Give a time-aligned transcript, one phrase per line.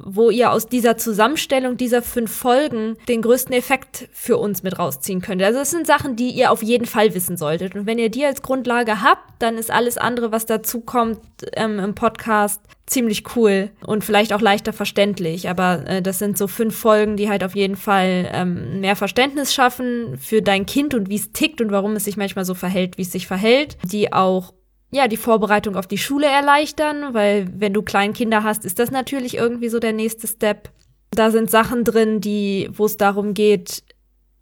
[0.03, 5.21] wo ihr aus dieser Zusammenstellung dieser fünf Folgen den größten Effekt für uns mit rausziehen
[5.21, 5.41] könnt.
[5.41, 7.75] Also es sind Sachen, die ihr auf jeden Fall wissen solltet.
[7.75, 11.19] Und wenn ihr die als Grundlage habt, dann ist alles andere, was dazu kommt
[11.53, 15.49] ähm, im Podcast, ziemlich cool und vielleicht auch leichter verständlich.
[15.49, 19.53] Aber äh, das sind so fünf Folgen, die halt auf jeden Fall ähm, mehr Verständnis
[19.53, 22.97] schaffen für dein Kind und wie es tickt und warum es sich manchmal so verhält,
[22.97, 24.53] wie es sich verhält, die auch
[24.91, 29.35] ja, die Vorbereitung auf die Schule erleichtern, weil wenn du Kleinkinder hast, ist das natürlich
[29.35, 30.69] irgendwie so der nächste Step.
[31.11, 33.83] Da sind Sachen drin, die, wo es darum geht,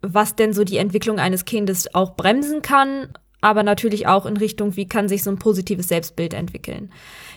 [0.02, 4.76] was denn so die Entwicklung eines Kindes auch bremsen kann, aber natürlich auch in Richtung,
[4.76, 6.92] wie kann sich so ein positives Selbstbild entwickeln.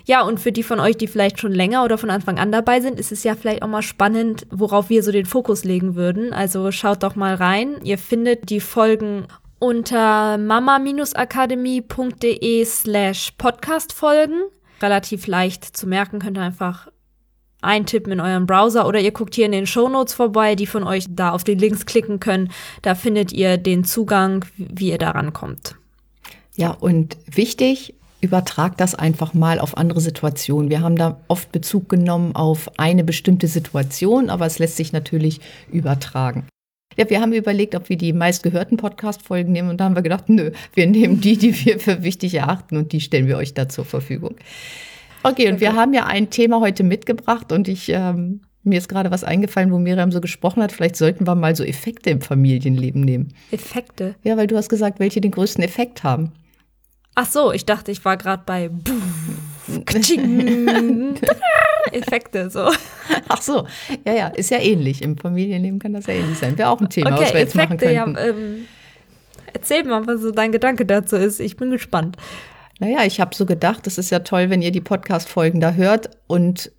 [0.05, 2.81] Ja, und für die von euch, die vielleicht schon länger oder von Anfang an dabei
[2.81, 6.33] sind, ist es ja vielleicht auch mal spannend, worauf wir so den Fokus legen würden.
[6.33, 7.77] Also schaut doch mal rein.
[7.83, 9.27] Ihr findet die Folgen
[9.63, 14.41] unter mama-akademie.de slash Podcast-Folgen.
[14.81, 16.89] Relativ leicht zu merken, könnt ihr einfach
[17.61, 20.83] eintippen in euren Browser oder ihr guckt hier in den Show Notes vorbei, die von
[20.83, 22.51] euch da auf die Links klicken können.
[22.81, 25.77] Da findet ihr den Zugang, wie ihr da rankommt.
[26.57, 30.69] Ja, und wichtig, übertragt das einfach mal auf andere Situationen.
[30.69, 35.39] Wir haben da oft Bezug genommen auf eine bestimmte Situation, aber es lässt sich natürlich
[35.71, 36.47] übertragen.
[36.97, 40.29] Ja, wir haben überlegt, ob wir die meistgehörten Podcast-Folgen nehmen und da haben wir gedacht,
[40.29, 43.69] nö, wir nehmen die, die wir für wichtig erachten und die stellen wir euch da
[43.69, 44.35] zur Verfügung.
[45.23, 45.61] Okay, und okay.
[45.61, 49.71] wir haben ja ein Thema heute mitgebracht und ich, ähm, mir ist gerade was eingefallen,
[49.71, 50.71] wo Miriam so gesprochen hat.
[50.71, 53.33] Vielleicht sollten wir mal so Effekte im Familienleben nehmen.
[53.51, 54.15] Effekte?
[54.23, 56.31] Ja, weil du hast gesagt, welche den größten Effekt haben.
[57.15, 58.69] Ach so, ich dachte, ich war gerade bei
[61.91, 62.69] Effekte so.
[63.27, 63.67] Ach so,
[64.05, 65.01] ja, ja, ist ja ähnlich.
[65.01, 66.57] Im Familienleben kann das ja ähnlich sein.
[66.57, 68.15] Wäre auch ein Thema, okay, was wir jetzt Effekte, machen könnten.
[68.15, 68.65] Ja, ähm,
[69.53, 71.39] erzähl mal, was so dein Gedanke dazu ist.
[71.39, 72.17] Ich bin gespannt.
[72.79, 76.09] Naja, ich habe so gedacht, es ist ja toll, wenn ihr die Podcast-Folgen da hört
[76.27, 76.71] und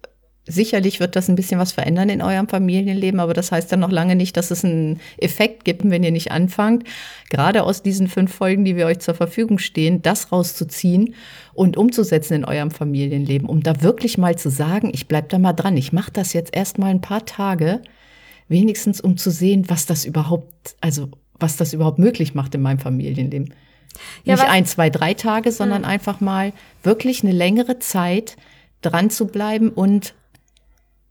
[0.46, 3.90] Sicherlich wird das ein bisschen was verändern in eurem Familienleben, aber das heißt dann noch
[3.90, 6.84] lange nicht, dass es einen Effekt gibt, wenn ihr nicht anfangt,
[7.30, 11.14] gerade aus diesen fünf Folgen, die wir euch zur Verfügung stehen, das rauszuziehen
[11.54, 15.54] und umzusetzen in eurem Familienleben, um da wirklich mal zu sagen, ich bleib da mal
[15.54, 17.80] dran, ich mache das jetzt erst mal ein paar Tage,
[18.46, 21.08] wenigstens um zu sehen, was das überhaupt, also
[21.40, 23.54] was das überhaupt möglich macht in meinem Familienleben.
[24.24, 25.88] Ja, nicht ein, zwei, drei Tage, sondern mhm.
[25.88, 26.52] einfach mal
[26.82, 28.36] wirklich eine längere Zeit
[28.82, 30.14] dran zu bleiben und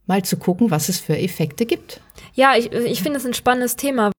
[0.05, 2.01] mal zu gucken, was es für Effekte gibt.
[2.33, 4.11] Ja, ich, ich finde es ein spannendes Thema.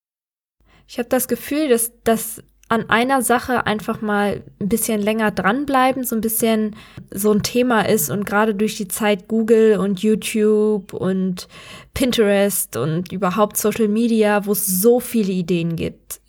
[0.87, 6.05] Ich habe das Gefühl, dass das an einer Sache einfach mal ein bisschen länger dranbleiben,
[6.05, 6.77] so ein bisschen
[7.13, 11.47] so ein Thema ist und gerade durch die Zeit Google und YouTube und
[11.93, 16.21] Pinterest und überhaupt Social Media, wo es so viele Ideen gibt,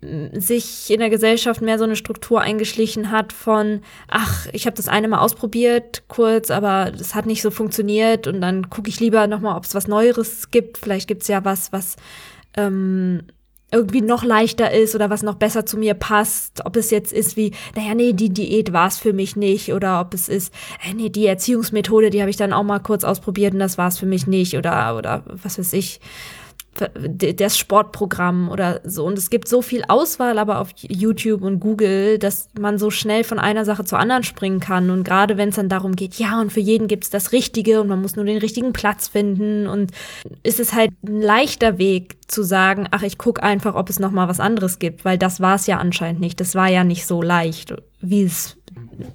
[0.00, 4.86] sich in der Gesellschaft mehr so eine Struktur eingeschlichen hat von, ach, ich habe das
[4.86, 9.26] eine mal ausprobiert, kurz, aber das hat nicht so funktioniert und dann gucke ich lieber
[9.26, 10.78] nochmal, ob es was Neueres gibt.
[10.78, 11.96] Vielleicht gibt es ja was, was
[12.56, 13.24] ähm,
[13.72, 16.64] irgendwie noch leichter ist oder was noch besser zu mir passt.
[16.64, 19.72] Ob es jetzt ist wie, naja, nee, die Diät war es für mich nicht.
[19.72, 20.54] Oder ob es ist,
[20.88, 23.88] äh, nee, die Erziehungsmethode, die habe ich dann auch mal kurz ausprobiert und das war
[23.88, 24.56] es für mich nicht.
[24.56, 26.00] Oder, oder was weiß ich
[26.80, 29.04] das Sportprogramm oder so.
[29.04, 33.24] Und es gibt so viel Auswahl aber auf YouTube und Google, dass man so schnell
[33.24, 34.90] von einer Sache zur anderen springen kann.
[34.90, 37.80] Und gerade wenn es dann darum geht, ja, und für jeden gibt es das Richtige
[37.80, 39.66] und man muss nur den richtigen Platz finden.
[39.66, 39.92] Und
[40.42, 44.10] ist es halt ein leichter Weg zu sagen, ach, ich gucke einfach, ob es noch
[44.10, 46.40] mal was anderes gibt, weil das war es ja anscheinend nicht.
[46.40, 48.56] Das war ja nicht so leicht, wie es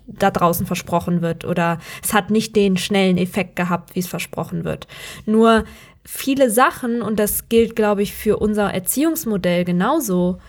[0.08, 1.46] da draußen versprochen wird.
[1.46, 4.88] Oder es hat nicht den schnellen Effekt gehabt, wie es versprochen wird.
[5.26, 5.66] Nur
[6.06, 10.40] viele Sachen, und das gilt, glaube ich, für unser Erziehungsmodell genauso,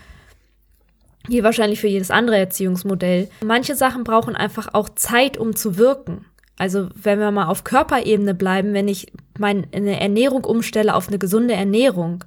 [1.27, 3.29] wie wahrscheinlich für jedes andere Erziehungsmodell.
[3.43, 6.25] Manche Sachen brauchen einfach auch Zeit, um zu wirken.
[6.57, 11.53] Also wenn wir mal auf Körperebene bleiben, wenn ich meine Ernährung umstelle auf eine gesunde
[11.53, 12.23] Ernährung,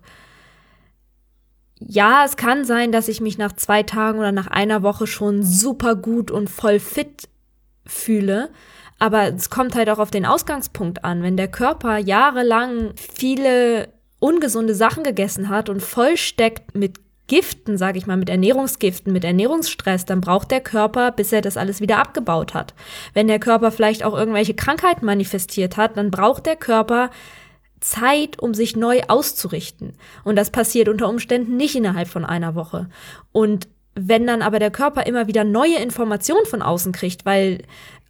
[1.80, 5.42] ja, es kann sein, dass ich mich nach zwei Tagen oder nach einer Woche schon
[5.44, 7.28] super gut und voll fit
[7.86, 8.50] fühle.
[8.98, 11.22] Aber es kommt halt auch auf den Ausgangspunkt an.
[11.22, 16.98] Wenn der Körper jahrelang viele ungesunde Sachen gegessen hat und vollsteckt mit
[17.28, 21.56] Giften, sage ich mal, mit Ernährungsgiften, mit Ernährungsstress, dann braucht der Körper, bis er das
[21.56, 22.74] alles wieder abgebaut hat.
[23.12, 27.10] Wenn der Körper vielleicht auch irgendwelche Krankheiten manifestiert hat, dann braucht der Körper
[27.80, 29.92] Zeit, um sich neu auszurichten.
[30.24, 32.88] Und das passiert unter Umständen nicht innerhalb von einer Woche.
[33.30, 37.64] Und wenn dann aber der Körper immer wieder neue Informationen von außen kriegt, weil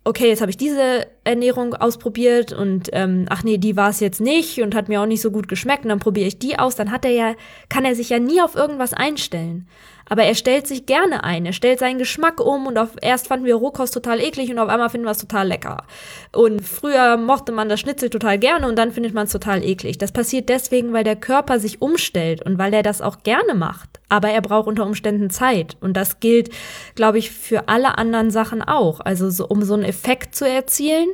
[0.09, 4.23] okay, jetzt habe ich diese Ernährung ausprobiert und ähm, ach nee, die war es jetzt
[4.23, 6.77] nicht und hat mir auch nicht so gut geschmeckt und dann probiere ich die aus,
[6.77, 7.35] dann hat er ja,
[7.69, 9.69] kann er sich ja nie auf irgendwas einstellen.
[10.09, 11.47] Aber er stellt sich gerne ein.
[11.47, 14.69] Er stellt seinen Geschmack um und auf, erst fanden wir Rohkost total eklig und auf
[14.69, 15.85] einmal finden wir es total lecker.
[16.33, 19.99] Und früher mochte man das Schnitzel total gerne und dann findet man es total eklig.
[19.99, 24.01] Das passiert deswegen, weil der Körper sich umstellt und weil er das auch gerne macht.
[24.09, 25.77] Aber er braucht unter Umständen Zeit.
[25.81, 26.51] Und das gilt,
[26.95, 29.01] glaube ich, für alle anderen Sachen auch.
[29.01, 31.09] Also so, um so einen Effekt zu erzielen,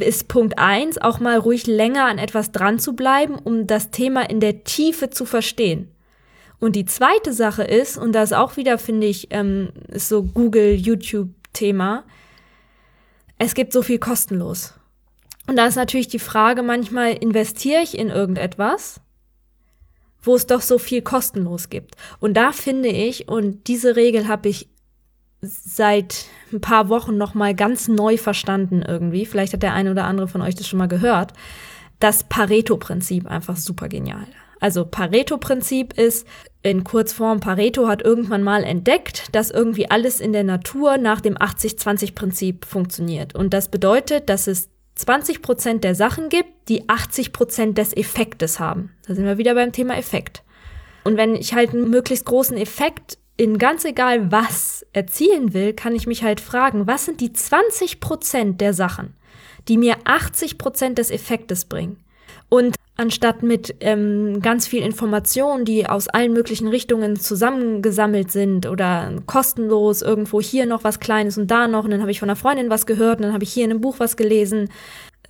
[0.00, 4.28] ist Punkt eins auch mal ruhig länger an etwas dran zu bleiben, um das Thema
[4.28, 5.93] in der Tiefe zu verstehen.
[6.60, 10.74] Und die zweite Sache ist, und das auch wieder, finde ich, ähm, ist so Google,
[10.74, 12.04] YouTube-Thema,
[13.38, 14.74] es gibt so viel kostenlos.
[15.46, 19.00] Und da ist natürlich die Frage, manchmal investiere ich in irgendetwas,
[20.22, 21.96] wo es doch so viel kostenlos gibt.
[22.18, 24.68] Und da finde ich, und diese Regel habe ich
[25.42, 29.26] seit ein paar Wochen noch mal ganz neu verstanden irgendwie.
[29.26, 31.34] Vielleicht hat der eine oder andere von euch das schon mal gehört.
[32.00, 34.26] Das Pareto-Prinzip einfach super genial.
[34.60, 36.26] Also Pareto-Prinzip ist
[36.62, 41.36] in Kurzform, Pareto hat irgendwann mal entdeckt, dass irgendwie alles in der Natur nach dem
[41.36, 43.34] 80-20-Prinzip funktioniert.
[43.34, 48.60] Und das bedeutet, dass es 20 Prozent der Sachen gibt, die 80 Prozent des Effektes
[48.60, 48.94] haben.
[49.06, 50.42] Da sind wir wieder beim Thema Effekt.
[51.02, 55.94] Und wenn ich halt einen möglichst großen Effekt in ganz egal was erzielen will, kann
[55.94, 59.14] ich mich halt fragen, was sind die 20 Prozent der Sachen,
[59.68, 61.98] die mir 80 Prozent des Effektes bringen?
[62.48, 69.12] Und anstatt mit ähm, ganz viel Informationen, die aus allen möglichen Richtungen zusammengesammelt sind oder
[69.26, 72.36] kostenlos irgendwo hier noch was Kleines und da noch und dann habe ich von einer
[72.36, 74.70] Freundin was gehört und dann habe ich hier in einem Buch was gelesen.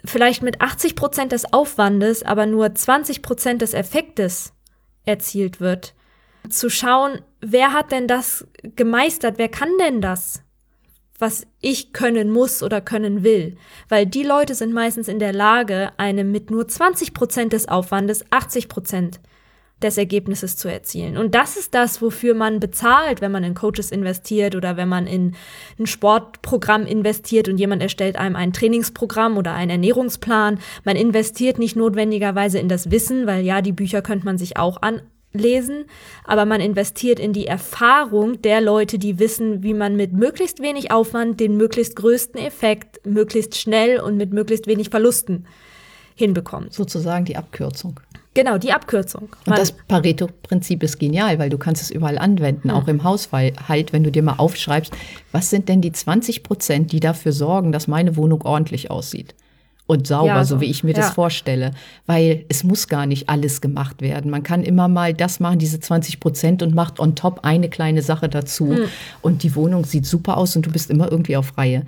[0.04, 4.52] Vielleicht mit 80 Prozent des Aufwandes, aber nur 20 Prozent des Effektes
[5.06, 5.94] erzielt wird.
[6.50, 8.46] Zu schauen, wer hat denn das
[8.76, 9.38] gemeistert?
[9.38, 10.43] Wer kann denn das?
[11.18, 13.56] Was ich können muss oder können will.
[13.88, 18.24] Weil die Leute sind meistens in der Lage, einem mit nur 20 Prozent des Aufwandes
[18.30, 19.20] 80 Prozent
[19.82, 21.16] des Ergebnisses zu erzielen.
[21.16, 25.06] Und das ist das, wofür man bezahlt, wenn man in Coaches investiert oder wenn man
[25.06, 25.34] in
[25.78, 30.58] ein Sportprogramm investiert und jemand erstellt einem ein Trainingsprogramm oder einen Ernährungsplan.
[30.84, 34.80] Man investiert nicht notwendigerweise in das Wissen, weil ja, die Bücher könnte man sich auch
[34.80, 35.02] an
[35.34, 35.84] lesen,
[36.24, 40.90] aber man investiert in die Erfahrung der Leute, die wissen, wie man mit möglichst wenig
[40.90, 45.46] Aufwand den möglichst größten Effekt möglichst schnell und mit möglichst wenig Verlusten
[46.14, 46.72] hinbekommt.
[46.72, 48.00] Sozusagen die Abkürzung.
[48.34, 49.28] Genau, die Abkürzung.
[49.46, 52.76] Und das Pareto-Prinzip ist genial, weil du kannst es überall anwenden, hm.
[52.76, 54.92] auch im Haushalt, wenn du dir mal aufschreibst,
[55.30, 59.34] was sind denn die 20 Prozent, die dafür sorgen, dass meine Wohnung ordentlich aussieht
[59.86, 60.56] und sauber, ja, so.
[60.56, 60.98] so wie ich mir ja.
[60.98, 61.72] das vorstelle.
[62.06, 64.30] Weil es muss gar nicht alles gemacht werden.
[64.30, 68.02] Man kann immer mal das machen, diese 20 Prozent und macht on top eine kleine
[68.02, 68.66] Sache dazu.
[68.66, 68.84] Mhm.
[69.20, 71.84] Und die Wohnung sieht super aus und du bist immer irgendwie auf Reihe.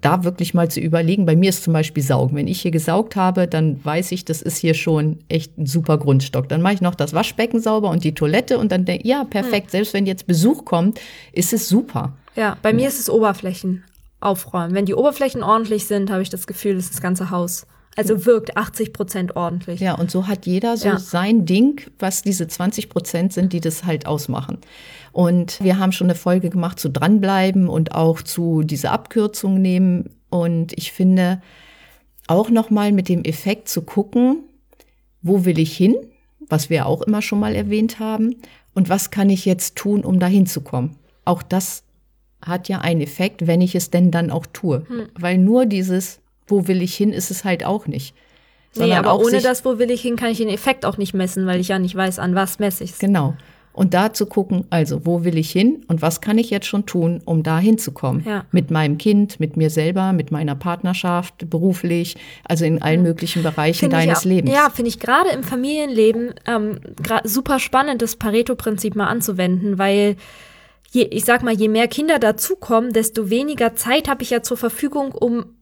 [0.00, 2.36] Da wirklich mal zu überlegen, bei mir ist zum Beispiel Saugen.
[2.36, 5.96] Wenn ich hier gesaugt habe, dann weiß ich, das ist hier schon echt ein super
[5.96, 6.48] Grundstock.
[6.48, 9.24] Dann mache ich noch das Waschbecken sauber und die Toilette und dann denke ich, ja,
[9.24, 9.68] perfekt.
[9.68, 9.70] Mhm.
[9.70, 11.00] Selbst wenn jetzt Besuch kommt,
[11.32, 12.14] ist es super.
[12.36, 13.84] Ja, bei mir ist es Oberflächen
[14.22, 14.74] aufräumen.
[14.74, 17.66] Wenn die Oberflächen ordentlich sind, habe ich das Gefühl, ist das ganze Haus.
[17.94, 19.80] Also wirkt 80 Prozent ordentlich.
[19.80, 20.98] Ja, und so hat jeder so ja.
[20.98, 24.58] sein Ding, was diese 20 Prozent sind, die das halt ausmachen.
[25.12, 30.08] Und wir haben schon eine Folge gemacht zu dranbleiben und auch zu dieser Abkürzung nehmen.
[30.30, 31.42] Und ich finde
[32.28, 34.44] auch nochmal mit dem Effekt zu gucken,
[35.20, 35.94] wo will ich hin,
[36.48, 38.36] was wir auch immer schon mal erwähnt haben,
[38.74, 40.96] und was kann ich jetzt tun, um dahin zu kommen.
[41.26, 41.84] Auch das
[42.44, 44.84] hat ja einen Effekt, wenn ich es denn dann auch tue.
[44.88, 45.08] Hm.
[45.18, 48.14] Weil nur dieses, wo will ich hin, ist es halt auch nicht.
[48.74, 51.46] Nee, aber ohne das, wo will ich hin, kann ich den Effekt auch nicht messen,
[51.46, 52.98] weil ich ja nicht weiß, an was messe ich es.
[52.98, 53.34] Genau.
[53.74, 56.84] Und da zu gucken, also wo will ich hin und was kann ich jetzt schon
[56.84, 58.22] tun, um da hinzukommen?
[58.26, 58.44] Ja.
[58.52, 63.80] Mit meinem Kind, mit mir selber, mit meiner Partnerschaft, beruflich, also in allen möglichen Bereichen
[63.80, 64.54] find deines auch, Lebens.
[64.54, 66.80] Ja, finde ich gerade im Familienleben ähm,
[67.24, 70.16] super spannend, das Pareto-Prinzip mal anzuwenden, weil
[70.92, 74.56] je, ich sag mal, je mehr Kinder dazukommen, desto weniger Zeit habe ich ja zur
[74.56, 75.56] Verfügung, um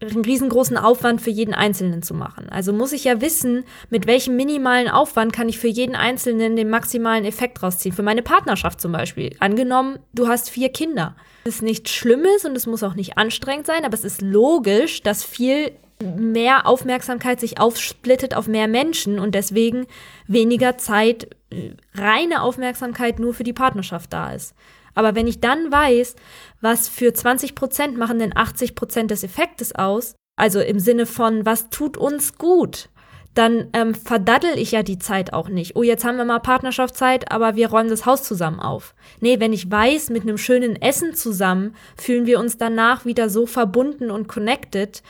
[0.00, 2.48] einen riesengroßen Aufwand für jeden Einzelnen zu machen.
[2.48, 6.70] Also muss ich ja wissen, mit welchem minimalen Aufwand kann ich für jeden Einzelnen den
[6.70, 7.94] maximalen Effekt rausziehen.
[7.94, 9.36] Für meine Partnerschaft zum Beispiel.
[9.38, 11.14] Angenommen, du hast vier Kinder.
[11.44, 15.02] Das ist nichts Schlimmes und es muss auch nicht anstrengend sein, aber es ist logisch,
[15.02, 15.70] dass viel
[16.02, 19.86] mehr Aufmerksamkeit sich aufsplittet auf mehr Menschen und deswegen
[20.26, 24.54] weniger Zeit, äh, reine Aufmerksamkeit nur für die Partnerschaft da ist.
[24.94, 26.16] Aber wenn ich dann weiß,
[26.60, 31.46] was für 20 Prozent machen denn 80 Prozent des Effektes aus, also im Sinne von,
[31.46, 32.88] was tut uns gut,
[33.34, 35.74] dann ähm, verdaddel ich ja die Zeit auch nicht.
[35.74, 38.94] Oh, jetzt haben wir mal Partnerschaftszeit, aber wir räumen das Haus zusammen auf.
[39.20, 43.46] Nee, wenn ich weiß, mit einem schönen Essen zusammen fühlen wir uns danach wieder so
[43.46, 45.02] verbunden und connected,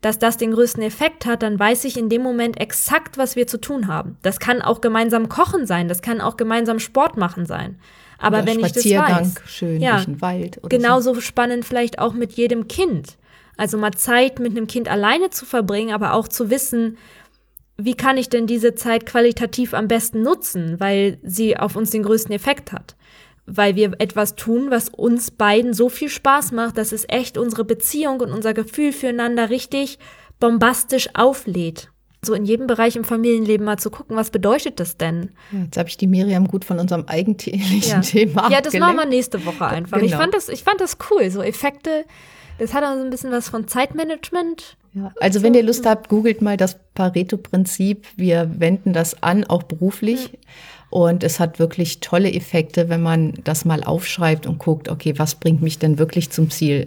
[0.00, 3.46] dass das den größten Effekt hat, dann weiß ich in dem Moment exakt, was wir
[3.46, 4.18] zu tun haben.
[4.22, 7.78] Das kann auch gemeinsam kochen sein, das kann auch gemeinsam Sport machen sein.
[8.18, 11.20] Aber oder wenn ich das weiß, schön ja, durch den Wald oder genauso so.
[11.20, 13.16] spannend vielleicht auch mit jedem Kind.
[13.56, 16.98] Also mal Zeit mit einem Kind alleine zu verbringen, aber auch zu wissen,
[17.78, 22.02] wie kann ich denn diese Zeit qualitativ am besten nutzen, weil sie auf uns den
[22.02, 22.95] größten Effekt hat.
[23.46, 27.64] Weil wir etwas tun, was uns beiden so viel Spaß macht, dass es echt unsere
[27.64, 29.98] Beziehung und unser Gefühl füreinander richtig
[30.40, 31.90] bombastisch auflädt
[32.26, 35.30] so in jedem Bereich im Familienleben mal zu gucken, was bedeutet das denn?
[35.52, 38.00] Jetzt habe ich die Miriam gut von unserem eigentlichen ja.
[38.00, 39.98] Thema Ja, das machen wir nächste Woche einfach.
[39.98, 40.10] Genau.
[40.10, 42.04] Ich, fand das, ich fand das cool, so Effekte.
[42.58, 44.76] Das hat auch so ein bisschen was von Zeitmanagement.
[44.96, 48.06] Ja, also wenn ihr Lust habt, googelt mal das Pareto-Prinzip.
[48.16, 50.32] Wir wenden das an, auch beruflich.
[50.32, 50.38] Mhm.
[50.88, 55.34] Und es hat wirklich tolle Effekte, wenn man das mal aufschreibt und guckt, okay, was
[55.34, 56.86] bringt mich denn wirklich zum Ziel?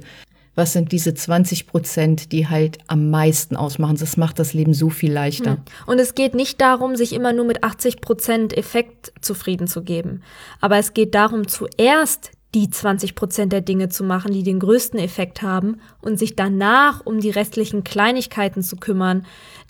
[0.60, 3.96] was sind diese 20 Prozent, die halt am meisten ausmachen.
[3.98, 5.52] Das macht das Leben so viel leichter.
[5.52, 5.62] Hm.
[5.88, 10.22] Und es geht nicht darum, sich immer nur mit 80 Prozent Effekt zufrieden zu geben.
[10.60, 15.00] Aber es geht darum, zuerst die 20 Prozent der Dinge zu machen, die den größten
[15.00, 19.26] Effekt haben und sich danach um die restlichen Kleinigkeiten zu kümmern,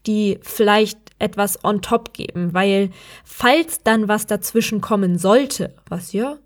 [0.06, 2.92] die vielleicht etwas on top geben, weil
[3.26, 6.38] falls dann was dazwischen kommen sollte, was ja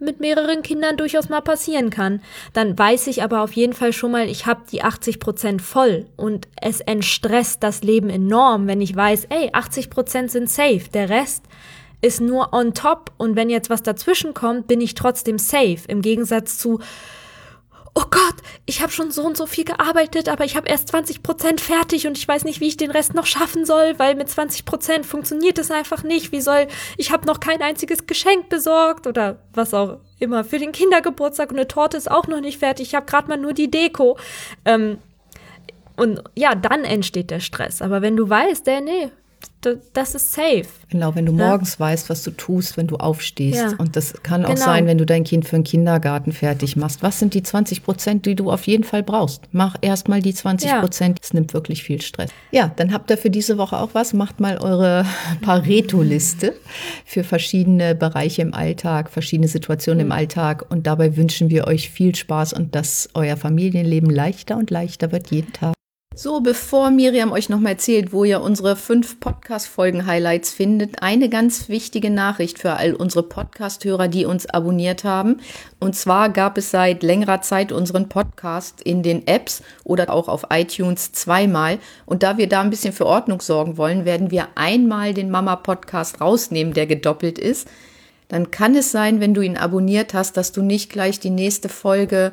[0.00, 2.22] mit mehreren Kindern durchaus mal passieren kann.
[2.54, 6.06] Dann weiß ich aber auf jeden Fall schon mal, ich habe die 80 Prozent voll
[6.16, 11.10] und es entstresst das Leben enorm, wenn ich weiß, ey, 80 Prozent sind safe, der
[11.10, 11.44] Rest
[12.00, 15.80] ist nur on top und wenn jetzt was dazwischen kommt, bin ich trotzdem safe.
[15.88, 16.80] Im Gegensatz zu,
[17.94, 18.34] oh Gott,
[18.66, 22.06] ich habe schon so und so viel gearbeitet, aber ich habe erst 20 Prozent fertig
[22.06, 25.06] und ich weiß nicht, wie ich den Rest noch schaffen soll, weil mit 20 Prozent
[25.06, 26.32] funktioniert es einfach nicht.
[26.32, 30.72] Wie soll, ich habe noch kein einziges Geschenk besorgt oder was auch immer für den
[30.72, 32.88] Kindergeburtstag und eine Torte ist auch noch nicht fertig.
[32.88, 34.18] Ich habe gerade mal nur die Deko.
[34.64, 34.98] Ähm,
[35.96, 37.82] und ja, dann entsteht der Stress.
[37.82, 39.10] Aber wenn du weißt, der, nee,
[39.92, 40.66] das ist safe.
[40.88, 41.80] Genau, wenn du morgens ja.
[41.80, 43.58] weißt, was du tust, wenn du aufstehst.
[43.58, 43.76] Ja.
[43.78, 44.64] Und das kann auch genau.
[44.64, 47.02] sein, wenn du dein Kind für den Kindergarten fertig machst.
[47.02, 49.42] Was sind die 20 Prozent, die du auf jeden Fall brauchst?
[49.52, 51.18] Mach erstmal die 20 Prozent.
[51.22, 52.30] Es nimmt wirklich viel Stress.
[52.50, 54.14] Ja, dann habt ihr für diese Woche auch was.
[54.14, 55.04] Macht mal eure
[55.42, 56.54] Pareto-Liste
[57.04, 60.12] für verschiedene Bereiche im Alltag, verschiedene Situationen mhm.
[60.12, 60.64] im Alltag.
[60.70, 65.30] Und dabei wünschen wir euch viel Spaß und dass euer Familienleben leichter und leichter wird
[65.30, 65.74] jeden Tag.
[66.22, 72.10] So, bevor Miriam euch nochmal erzählt, wo ihr unsere fünf Podcast-Folgen-Highlights findet, eine ganz wichtige
[72.10, 75.40] Nachricht für all unsere Podcast-Hörer, die uns abonniert haben.
[75.78, 80.44] Und zwar gab es seit längerer Zeit unseren Podcast in den Apps oder auch auf
[80.50, 81.78] iTunes zweimal.
[82.04, 86.20] Und da wir da ein bisschen für Ordnung sorgen wollen, werden wir einmal den Mama-Podcast
[86.20, 87.66] rausnehmen, der gedoppelt ist.
[88.28, 91.70] Dann kann es sein, wenn du ihn abonniert hast, dass du nicht gleich die nächste
[91.70, 92.32] Folge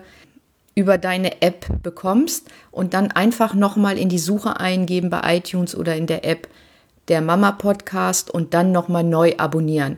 [0.77, 5.95] über deine App bekommst und dann einfach nochmal in die Suche eingeben bei iTunes oder
[5.95, 6.47] in der App
[7.07, 9.97] der Mama Podcast und dann nochmal neu abonnieren.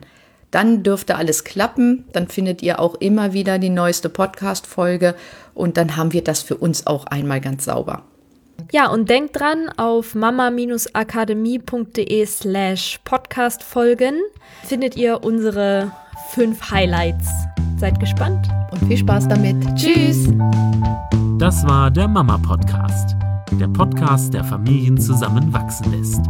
[0.50, 5.16] Dann dürfte alles klappen, dann findet ihr auch immer wieder die neueste Podcast-Folge
[5.54, 8.04] und dann haben wir das für uns auch einmal ganz sauber.
[8.72, 14.14] Ja, und denkt dran, auf mama-akademie.de slash Podcast-Folgen
[14.64, 15.92] findet ihr unsere
[16.30, 17.28] fünf Highlights.
[17.80, 19.56] Seid gespannt und viel Spaß damit.
[19.74, 20.28] Tschüss!
[21.38, 23.16] Das war der Mama Podcast,
[23.58, 26.20] der Podcast, der Familien zusammenwachsen lässt.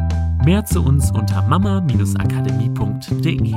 [0.44, 3.56] Mehr zu uns unter mama-akademie.de.